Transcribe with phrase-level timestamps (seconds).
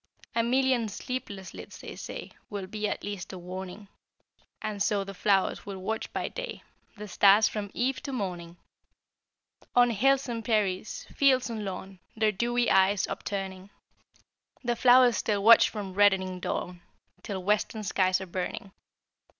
[0.33, 3.87] A million sleepless lids, they say, Will be at least a warning;
[4.59, 6.63] And so the flowers will watch by day,
[6.97, 8.57] The stars from eve to morning.
[9.75, 13.69] On hills and prairies, fields and lawn, Their dewy eyes upturning,
[14.63, 16.81] The flowers still watch from reddening dawn
[17.21, 18.71] Till western skies are burning.